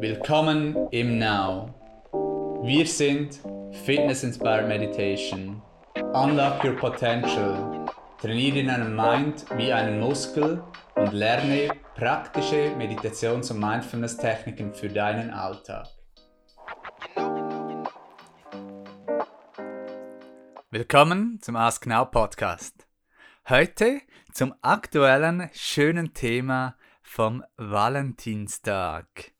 [0.00, 1.74] Willkommen im Now.
[2.62, 3.40] Wir sind
[3.84, 5.60] Fitness Inspired Meditation.
[6.12, 7.84] Unlock your potential.
[8.20, 10.62] Trainiere deinen Mind wie einen Muskel
[10.94, 15.88] und lerne praktische Meditations- und Mindfulness-Techniken für deinen Alltag.
[20.70, 22.86] Willkommen zum Ask Now Podcast.
[23.48, 24.00] Heute
[24.32, 29.32] zum aktuellen schönen Thema vom Valentinstag.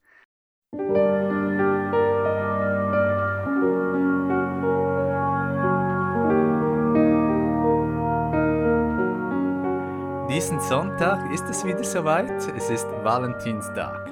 [10.28, 12.30] Diesen Sonntag ist es wieder soweit.
[12.54, 14.10] Es ist Valentinstag.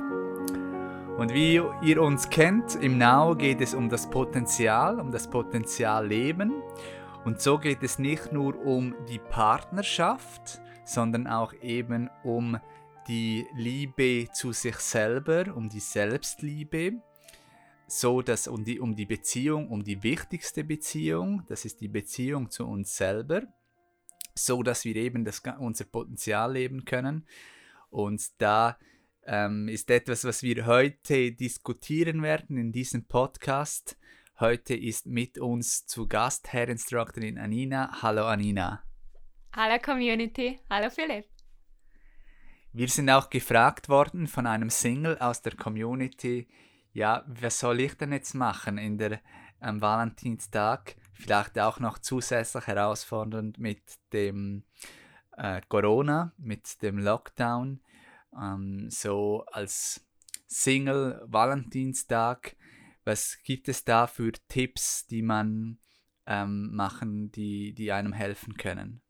[1.19, 6.55] Und wie ihr uns kennt, im Now geht es um das Potenzial, um das Potenzialleben.
[7.27, 12.59] Und so geht es nicht nur um die Partnerschaft, sondern auch eben um
[13.09, 17.01] die Liebe zu sich selber, um die Selbstliebe,
[17.87, 22.51] so dass um die, um die Beziehung, um die wichtigste Beziehung, das ist die Beziehung
[22.51, 23.43] zu uns selber,
[24.35, 27.27] so dass wir eben das, unser Potenzial leben können.
[27.91, 28.77] Und da
[29.25, 33.97] ähm, ist etwas, was wir heute diskutieren werden in diesem Podcast.
[34.41, 38.03] Heute ist mit uns zu Gast Herr Instructorin Anina.
[38.03, 38.83] Hallo Anina.
[39.55, 40.59] Hallo Community.
[40.69, 41.36] Hallo Philipp.
[42.77, 46.47] Wir sind auch gefragt worden von einem Single aus der Community,
[46.93, 49.23] ja, was soll ich denn jetzt machen in der
[49.61, 50.95] am Valentinstag?
[51.15, 53.81] Vielleicht auch noch zusätzlich herausfordernd mit
[54.13, 54.65] dem
[55.39, 57.81] äh, Corona, mit dem Lockdown.
[58.39, 60.05] Ähm, so als
[60.47, 62.57] Single Valentinstag,
[63.05, 65.79] was gibt es da für Tipps, die man
[66.27, 69.01] ähm, machen, die, die einem helfen können?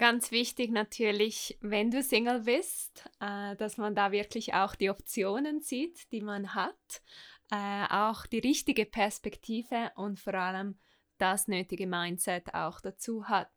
[0.00, 5.60] Ganz wichtig natürlich, wenn du Single bist, äh, dass man da wirklich auch die Optionen
[5.60, 7.02] sieht, die man hat,
[7.50, 10.78] äh, auch die richtige Perspektive und vor allem
[11.18, 13.52] das nötige Mindset auch dazu hat.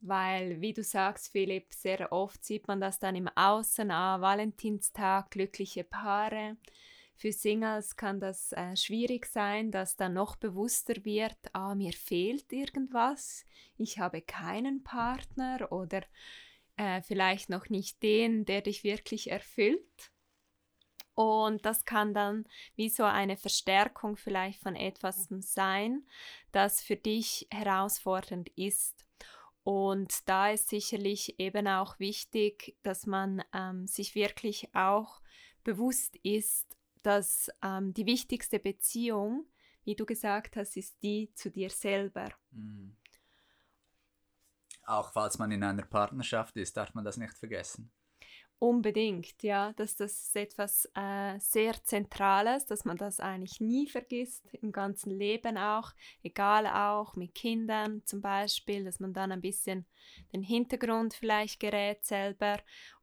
[0.00, 5.30] Weil, wie du sagst, Philipp, sehr oft sieht man das dann im Außen, ah, Valentinstag,
[5.30, 6.56] glückliche Paare.
[7.16, 12.52] Für Singles kann das äh, schwierig sein, dass dann noch bewusster wird, ah, mir fehlt
[12.52, 13.44] irgendwas,
[13.78, 16.02] ich habe keinen Partner oder
[16.76, 20.12] äh, vielleicht noch nicht den, der dich wirklich erfüllt.
[21.14, 22.44] Und das kann dann
[22.74, 26.06] wie so eine Verstärkung vielleicht von etwas sein,
[26.52, 29.06] das für dich herausfordernd ist.
[29.64, 35.22] Und da ist sicherlich eben auch wichtig, dass man ähm, sich wirklich auch
[35.64, 36.75] bewusst ist,
[37.06, 39.46] dass ähm, die wichtigste Beziehung,
[39.84, 42.28] wie du gesagt hast, ist die zu dir selber.
[42.50, 42.96] Mhm.
[44.82, 47.92] Auch falls man in einer Partnerschaft ist, darf man das nicht vergessen.
[48.58, 54.46] Unbedingt, ja, dass das ist etwas äh, sehr Zentrales, dass man das eigentlich nie vergisst,
[54.62, 59.84] im ganzen Leben auch, egal auch mit Kindern zum Beispiel, dass man dann ein bisschen
[60.32, 62.58] den Hintergrund vielleicht gerät selber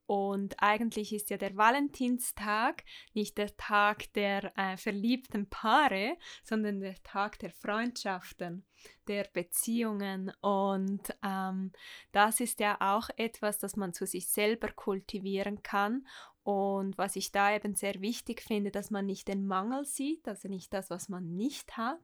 [0.06, 2.84] und eigentlich ist ja der Valentinstag
[3.14, 8.66] nicht der Tag der äh, verliebten Paare, sondern der Tag der Freundschaften,
[9.08, 10.32] der Beziehungen.
[10.42, 11.72] Und ähm,
[12.12, 16.06] das ist ja auch etwas, das man zu sich selber kultivieren kann
[16.44, 20.50] und was ich da eben sehr wichtig finde, dass man nicht den Mangel sieht, also
[20.50, 22.00] nicht das, was man nicht hat,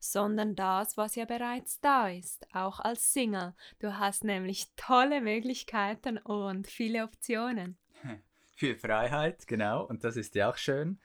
[0.00, 3.54] sondern das, was ja bereits da ist, auch als Single.
[3.80, 7.76] Du hast nämlich tolle Möglichkeiten und viele Optionen.
[8.54, 11.00] Viel Freiheit, genau, und das ist ja auch schön,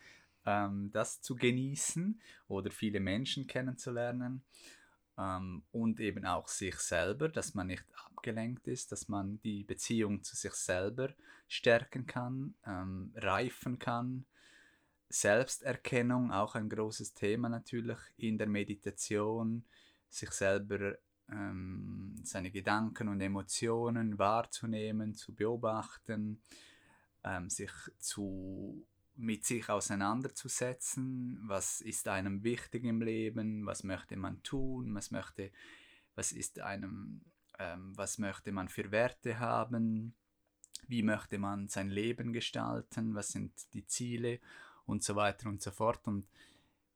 [0.45, 4.43] ähm, das zu genießen oder viele Menschen kennenzulernen
[5.17, 10.23] ähm, und eben auch sich selber, dass man nicht abgelenkt ist, dass man die Beziehung
[10.23, 11.09] zu sich selber
[11.47, 14.25] stärken kann, ähm, reifen kann.
[15.09, 19.63] Selbsterkennung, auch ein großes Thema natürlich in der Meditation,
[20.09, 20.97] sich selber
[21.29, 26.41] ähm, seine Gedanken und Emotionen wahrzunehmen, zu beobachten,
[27.23, 28.85] ähm, sich zu
[29.17, 35.51] mit sich auseinanderzusetzen, was ist einem wichtig im Leben, was möchte man tun, was möchte,
[36.15, 37.21] was ist einem,
[37.59, 40.15] ähm, was möchte man für Werte haben,
[40.87, 44.39] wie möchte man sein Leben gestalten, was sind die Ziele?
[44.85, 46.07] Und so weiter und so fort.
[46.07, 46.27] Und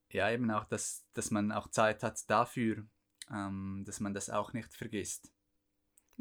[0.09, 2.85] ja, eben auch, dass, dass man auch Zeit hat dafür,
[3.29, 5.31] ähm, dass man das auch nicht vergisst.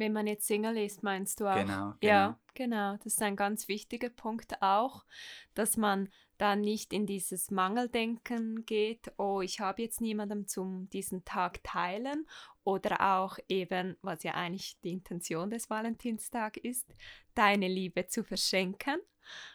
[0.00, 1.56] Wenn man jetzt Single ist, meinst du auch?
[1.56, 1.96] Genau, genau.
[2.00, 2.96] Ja, genau.
[2.96, 5.04] Das ist ein ganz wichtiger Punkt auch,
[5.52, 6.08] dass man
[6.38, 12.26] da nicht in dieses Mangeldenken geht, oh, ich habe jetzt niemanden zum diesen Tag teilen
[12.64, 16.86] oder auch eben, was ja eigentlich die Intention des Valentinstag ist,
[17.34, 19.00] deine Liebe zu verschenken,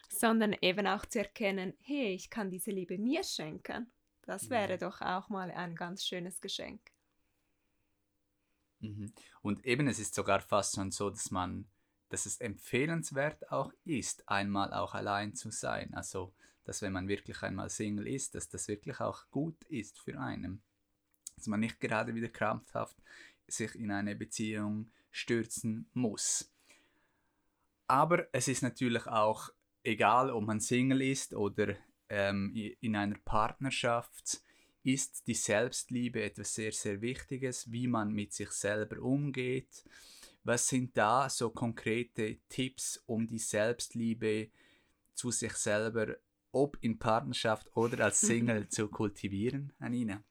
[0.08, 3.90] sondern eben auch zu erkennen, hey, ich kann diese Liebe mir schenken.
[4.22, 4.76] Das wäre ja.
[4.76, 6.80] doch auch mal ein ganz schönes Geschenk.
[8.80, 9.12] Mhm.
[9.42, 11.66] Und eben, es ist sogar fast schon so, dass man,
[12.08, 15.94] dass es empfehlenswert auch ist, einmal auch allein zu sein.
[15.94, 16.32] Also,
[16.64, 20.62] dass wenn man wirklich einmal Single ist, dass das wirklich auch gut ist für einen.
[21.36, 22.96] Dass man nicht gerade wieder krampfhaft
[23.46, 26.52] sich in eine Beziehung stürzen muss.
[27.86, 29.50] Aber es ist natürlich auch
[29.84, 31.76] egal, ob man Single ist oder
[32.08, 34.42] ähm, in einer Partnerschaft,
[34.86, 39.84] ist die Selbstliebe etwas sehr, sehr Wichtiges, wie man mit sich selber umgeht.
[40.44, 44.48] Was sind da so konkrete Tipps, um die Selbstliebe
[45.14, 46.16] zu sich selber,
[46.52, 50.22] ob in Partnerschaft oder als Single, zu kultivieren, Anina?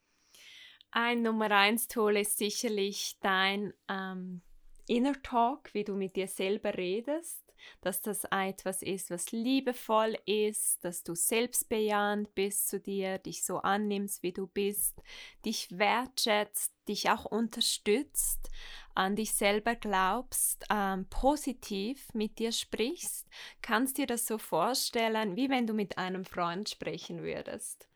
[0.92, 4.42] Ein Nummer eins Tool ist sicherlich dein ähm,
[4.88, 7.45] Inner Talk, wie du mit dir selber redest
[7.82, 13.58] dass das etwas ist, was liebevoll ist, dass du selbstbejahend bist zu dir, dich so
[13.58, 15.02] annimmst, wie du bist,
[15.46, 18.50] dich wertschätzt, dich auch unterstützt,
[18.94, 23.28] an dich selber glaubst, ähm, positiv mit dir sprichst,
[23.62, 27.88] kannst dir das so vorstellen, wie wenn du mit einem Freund sprechen würdest.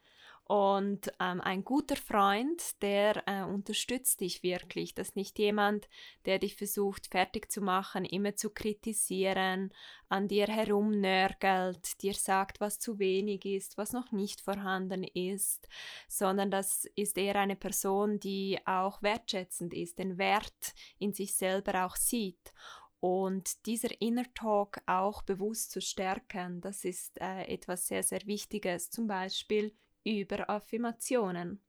[0.50, 4.96] Und ähm, ein guter Freund, der äh, unterstützt dich wirklich.
[4.96, 5.88] Das ist nicht jemand,
[6.25, 9.72] der dich versucht fertig zu machen, immer zu kritisieren,
[10.07, 15.68] an dir herumnörgelt, dir sagt, was zu wenig ist, was noch nicht vorhanden ist,
[16.07, 21.86] sondern das ist eher eine Person, die auch wertschätzend ist, den Wert in sich selber
[21.86, 22.54] auch sieht.
[23.00, 28.90] Und dieser Inner Talk auch bewusst zu stärken, das ist äh, etwas sehr, sehr Wichtiges.
[28.90, 31.62] Zum Beispiel über Affirmationen.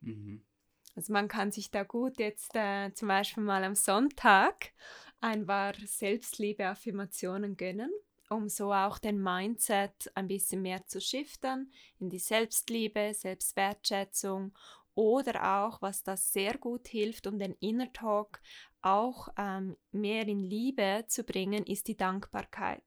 [0.00, 0.44] Mhm.
[0.94, 4.72] Also man kann sich da gut jetzt äh, zum Beispiel mal am Sonntag
[5.20, 7.90] ein paar Selbstliebe-Affirmationen gönnen,
[8.28, 14.52] um so auch den Mindset ein bisschen mehr zu shiften in die Selbstliebe, Selbstwertschätzung
[14.94, 18.40] oder auch, was das sehr gut hilft, um den Inner Talk
[18.82, 22.82] auch ähm, mehr in Liebe zu bringen, ist die Dankbarkeit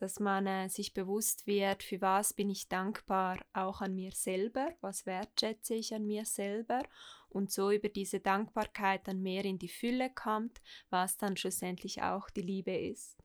[0.00, 4.74] dass man äh, sich bewusst wird, für was bin ich dankbar, auch an mir selber,
[4.80, 6.82] was wertschätze ich an mir selber
[7.28, 10.60] und so über diese Dankbarkeit dann mehr in die Fülle kommt,
[10.90, 13.18] was dann schlussendlich auch die Liebe ist.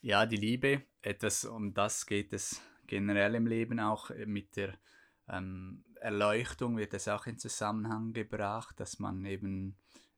[0.00, 4.78] Ja, die Liebe, etwas um das geht es generell im Leben auch äh, mit der
[5.28, 9.76] ähm, Erleuchtung wird es auch in Zusammenhang gebracht, dass man eben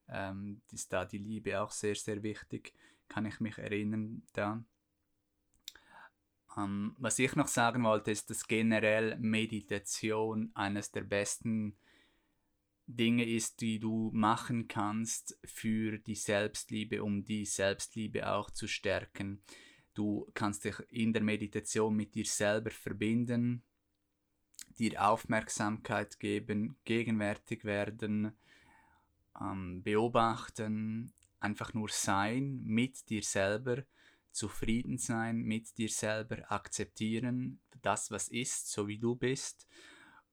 [0.08, 2.74] ähm, ist da die Liebe auch sehr, sehr wichtig
[3.10, 4.64] kann ich mich erinnern da.
[6.56, 11.76] Ähm, was ich noch sagen wollte, ist, dass generell Meditation eines der besten
[12.86, 19.42] Dinge ist, die du machen kannst für die Selbstliebe, um die Selbstliebe auch zu stärken.
[19.94, 23.62] Du kannst dich in der Meditation mit dir selber verbinden,
[24.78, 28.32] dir Aufmerksamkeit geben, gegenwärtig werden,
[29.40, 33.84] ähm, beobachten, einfach nur sein mit dir selber,
[34.30, 39.66] zufrieden sein mit dir selber, akzeptieren das, was ist, so wie du bist.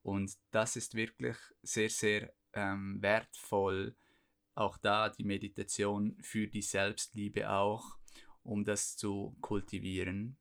[0.04, 3.95] Und das ist wirklich sehr, sehr ähm, wertvoll.
[4.54, 7.98] Auch da die Meditation für die Selbstliebe auch,
[8.44, 10.37] um das zu kultivieren.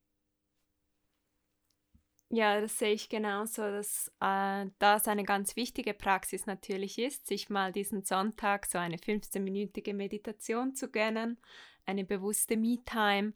[2.29, 7.51] Ja, das sehe ich genauso, dass äh, das eine ganz wichtige Praxis natürlich ist, sich
[7.51, 11.39] mal diesen Sonntag so eine 15-minütige Meditation zu gönnen,
[11.85, 13.33] eine bewusste Me-Time,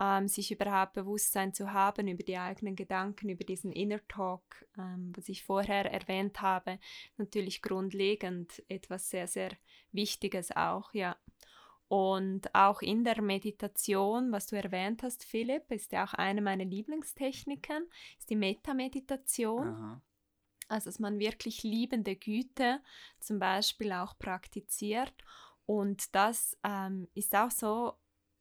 [0.00, 5.12] ähm, sich überhaupt Bewusstsein zu haben über die eigenen Gedanken, über diesen Inner Talk, ähm,
[5.16, 6.78] was ich vorher erwähnt habe,
[7.16, 9.50] natürlich grundlegend etwas sehr, sehr
[9.90, 11.16] Wichtiges auch, ja.
[11.88, 16.66] Und auch in der Meditation, was du erwähnt hast, Philipp, ist ja auch eine meiner
[16.66, 19.68] Lieblingstechniken, ist die Metameditation.
[20.68, 22.82] Also, dass man wirklich liebende Güte
[23.20, 25.14] zum Beispiel auch praktiziert.
[25.64, 27.94] Und das ähm, ist auch so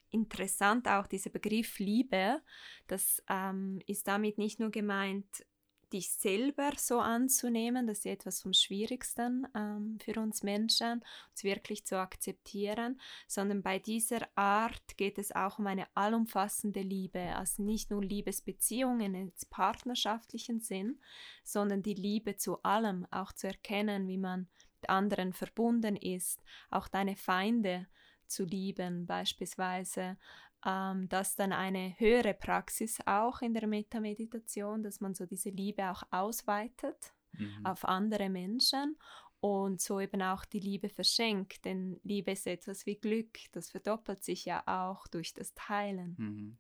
[0.10, 2.42] interessant, auch dieser Begriff Liebe.
[2.88, 5.46] Das ähm, ist damit nicht nur gemeint,
[5.94, 11.86] dich selber so anzunehmen, das ist etwas vom Schwierigsten ähm, für uns Menschen, uns wirklich
[11.86, 17.91] zu akzeptieren, sondern bei dieser Art geht es auch um eine allumfassende Liebe, also nicht
[17.91, 21.00] nur Liebesbeziehungen im partnerschaftlichen Sinn,
[21.44, 24.48] sondern die Liebe zu allem, auch zu erkennen, wie man
[24.82, 27.88] mit anderen verbunden ist, auch deine Feinde
[28.27, 30.17] zu lieben beispielsweise,
[30.66, 35.90] ähm, das dann eine höhere Praxis auch in der Metameditation, dass man so diese Liebe
[35.90, 37.66] auch ausweitet mhm.
[37.66, 38.98] auf andere Menschen
[39.40, 41.66] und so eben auch die Liebe verschenkt.
[41.66, 46.16] Denn Liebe ist etwas wie Glück, das verdoppelt sich ja auch durch das Teilen.
[46.18, 46.58] Mhm.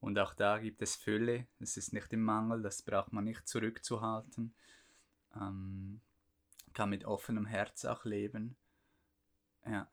[0.00, 3.48] Und auch da gibt es Fülle, es ist nicht im Mangel, das braucht man nicht
[3.48, 4.54] zurückzuhalten.
[5.34, 6.02] Ähm,
[6.74, 8.56] kann mit offenem Herz auch leben.
[9.64, 9.88] Ja.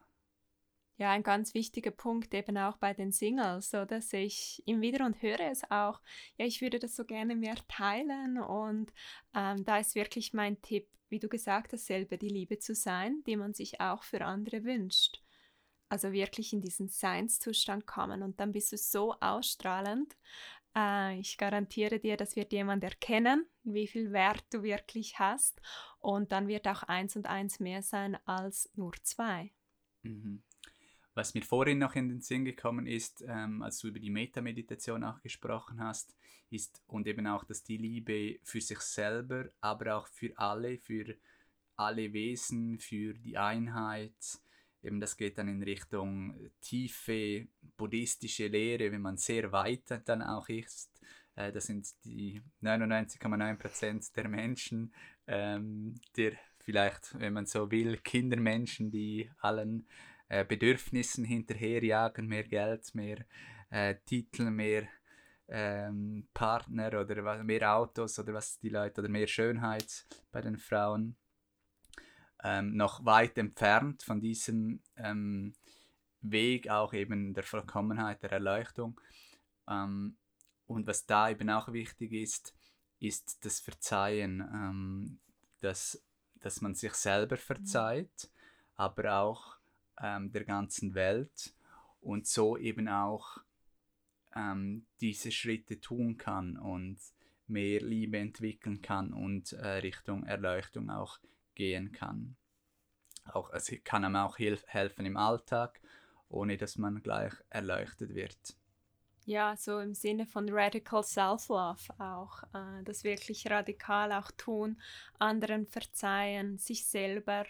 [1.02, 5.04] Ja, ein ganz wichtiger Punkt eben auch bei den Singles, so dass ich immer wieder
[5.04, 6.00] und höre es auch,
[6.38, 8.94] ja, ich würde das so gerne mehr teilen und
[9.34, 13.24] ähm, da ist wirklich mein Tipp, wie du gesagt hast, selber die Liebe zu sein,
[13.26, 15.24] die man sich auch für andere wünscht.
[15.90, 20.16] Also wirklich in diesen Seinszustand kommen und dann bist du so ausstrahlend.
[20.78, 25.64] Äh, ich garantiere dir, das wird jemand erkennen, wie viel Wert du wirklich hast
[25.98, 29.52] und dann wird auch eins und eins mehr sein als nur zwei.
[30.04, 30.44] Mhm.
[31.14, 35.04] Was mir vorhin noch in den Sinn gekommen ist, ähm, als du über die Metameditation
[35.04, 36.16] auch gesprochen hast,
[36.50, 41.16] ist und eben auch, dass die Liebe für sich selber, aber auch für alle, für
[41.76, 44.14] alle Wesen, für die Einheit,
[44.84, 50.48] eben das geht dann in Richtung tiefe buddhistische Lehre, wenn man sehr weit dann auch
[50.50, 50.92] ist.
[51.36, 54.94] Äh, das sind die 99,9% der Menschen,
[55.28, 59.88] ähm, der vielleicht, wenn man so will, Kindermenschen, die allen
[60.32, 63.26] äh, Bedürfnissen hinterherjagen, mehr Geld, mehr
[63.70, 64.88] äh, Titel, mehr
[65.50, 71.18] ähm, Partner oder mehr Autos oder was die Leute oder mehr Schönheit bei den Frauen.
[72.46, 75.54] Ähm, noch weit entfernt von diesem ähm,
[76.22, 79.02] Weg auch eben der Vollkommenheit, der Erleuchtung.
[79.70, 80.16] Ähm,
[80.66, 82.56] und was da eben auch wichtig ist,
[83.00, 85.20] ist das Verzeihen, ähm,
[85.60, 86.02] dass,
[86.36, 88.32] dass man sich selber verzeiht,
[88.78, 89.61] aber auch
[90.02, 91.54] ähm, der ganzen Welt
[92.02, 93.38] und so eben auch
[94.36, 96.98] ähm, diese Schritte tun kann und
[97.48, 101.20] mehr Liebe entwickeln kann und äh, Richtung Erleuchtung auch
[101.54, 102.36] gehen kann.
[103.26, 105.80] Auch, es kann einem auch hilf helfen im Alltag,
[106.30, 108.56] ohne dass man gleich erleuchtet wird.
[109.26, 112.44] Ja, so im Sinne von Radical Self-Love auch.
[112.54, 114.82] Äh, das wirklich radikal auch tun,
[115.20, 117.46] anderen verzeihen, sich selber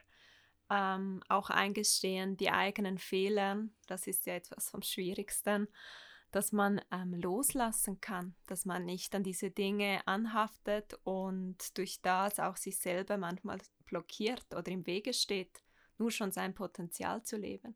[0.71, 5.67] ähm, auch eingestehen, die eigenen Fehler, das ist ja etwas vom Schwierigsten,
[6.31, 12.39] dass man ähm, loslassen kann, dass man nicht an diese Dinge anhaftet und durch das
[12.39, 15.61] auch sich selber manchmal blockiert oder im Wege steht,
[15.97, 17.75] nur schon sein Potenzial zu leben.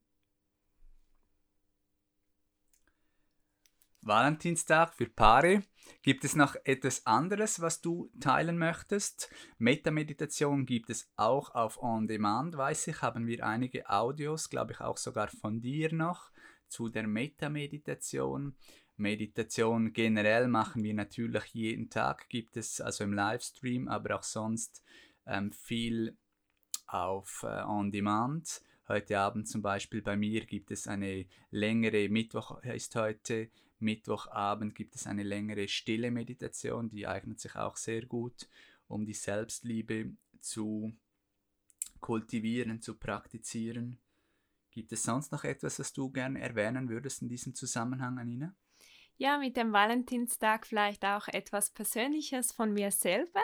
[4.06, 5.64] Valentinstag für Paare.
[6.04, 9.32] Gibt es noch etwas anderes, was du teilen möchtest?
[9.58, 13.02] Metameditation gibt es auch auf On Demand, weiß ich.
[13.02, 16.30] Haben wir einige Audios, glaube ich auch sogar von dir noch,
[16.68, 18.56] zu der Metameditation.
[18.96, 24.84] Meditation generell machen wir natürlich jeden Tag, gibt es also im Livestream, aber auch sonst
[25.26, 26.16] ähm, viel
[26.86, 28.62] auf äh, On Demand.
[28.88, 33.50] Heute Abend zum Beispiel bei mir gibt es eine längere, Mittwoch ist heute,
[33.86, 38.50] Mittwochabend gibt es eine längere stille Meditation, die eignet sich auch sehr gut,
[38.88, 40.94] um die Selbstliebe zu
[42.02, 44.00] kultivieren, zu praktizieren.
[44.72, 48.54] Gibt es sonst noch etwas, was du gerne erwähnen würdest in diesem Zusammenhang, Anina?
[49.18, 53.42] Ja, mit dem Valentinstag vielleicht auch etwas Persönliches von mir selber.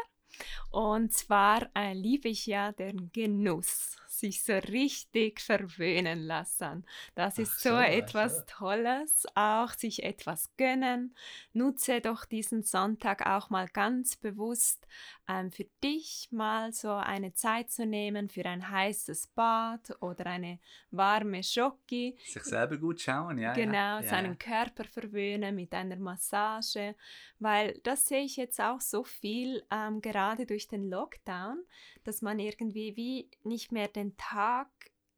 [0.70, 6.86] Und zwar äh, liebe ich ja den Genuss sich so richtig verwöhnen lassen.
[7.16, 8.44] Das ist so, so, etwas so.
[8.48, 11.16] Tolles, auch sich etwas gönnen.
[11.54, 14.88] Nutze doch diesen Sonntag auch mal ganz bewusst
[15.28, 20.60] ähm, für dich mal so eine Zeit zu nehmen für ein heißes Bad oder eine
[20.92, 22.16] warme Schoki.
[22.26, 23.54] Sich selber gut schauen, ja.
[23.54, 24.04] Genau, ja.
[24.04, 26.96] seinen Körper verwöhnen mit einer Massage,
[27.40, 31.64] weil das sehe ich jetzt auch so viel, ähm, gerade durch den Lockdown,
[32.04, 34.70] dass man irgendwie wie nicht mehr den Tag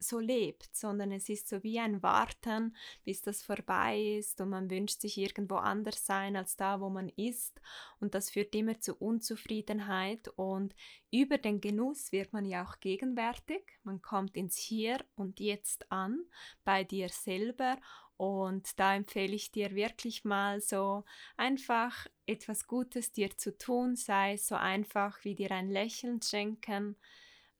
[0.03, 4.69] so lebt, sondern es ist so wie ein Warten, bis das vorbei ist und man
[4.69, 7.59] wünscht sich irgendwo anders sein als da, wo man ist.
[7.99, 10.75] Und das führt immer zu Unzufriedenheit und
[11.11, 16.25] über den Genuss wird man ja auch gegenwärtig, man kommt ins Hier und Jetzt an,
[16.63, 17.77] bei dir selber.
[18.15, 21.03] Und da empfehle ich dir wirklich mal so
[21.35, 26.95] einfach etwas Gutes dir zu tun, sei es so einfach wie dir ein Lächeln schenken,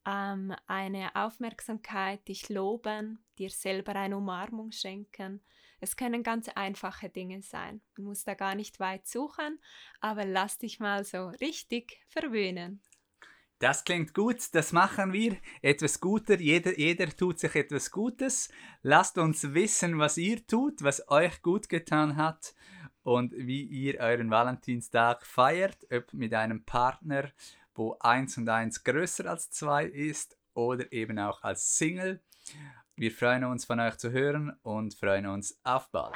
[0.05, 5.41] ähm, eine Aufmerksamkeit, dich loben, dir selber eine Umarmung schenken.
[5.79, 7.81] Es können ganz einfache Dinge sein.
[7.97, 9.59] Man muss da gar nicht weit suchen,
[9.99, 12.81] aber lass dich mal so richtig verwöhnen.
[13.59, 15.37] Das klingt gut, das machen wir.
[15.61, 18.49] Etwas Guter, jeder, jeder tut sich etwas Gutes.
[18.81, 22.53] Lasst uns wissen, was ihr tut, was euch gut getan hat
[23.03, 27.31] und wie ihr euren Valentinstag feiert, ob mit einem Partner,
[27.75, 32.21] wo eins und eins größer als zwei ist oder eben auch als Single.
[32.95, 36.15] Wir freuen uns von euch zu hören und freuen uns auf bald.